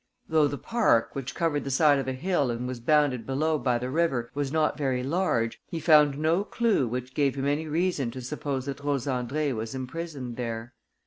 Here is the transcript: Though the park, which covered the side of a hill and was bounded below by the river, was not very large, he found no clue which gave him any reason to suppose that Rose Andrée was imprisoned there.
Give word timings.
Though 0.27 0.47
the 0.47 0.57
park, 0.57 1.11
which 1.13 1.35
covered 1.35 1.63
the 1.63 1.69
side 1.69 1.99
of 1.99 2.07
a 2.07 2.13
hill 2.13 2.49
and 2.49 2.67
was 2.67 2.79
bounded 2.79 3.23
below 3.27 3.59
by 3.59 3.77
the 3.77 3.91
river, 3.91 4.31
was 4.33 4.51
not 4.51 4.75
very 4.75 5.03
large, 5.03 5.61
he 5.67 5.79
found 5.79 6.17
no 6.17 6.43
clue 6.43 6.87
which 6.87 7.13
gave 7.13 7.35
him 7.35 7.45
any 7.45 7.67
reason 7.67 8.09
to 8.09 8.21
suppose 8.23 8.65
that 8.65 8.79
Rose 8.79 9.05
Andrée 9.05 9.53
was 9.53 9.75
imprisoned 9.75 10.37
there. 10.37 10.73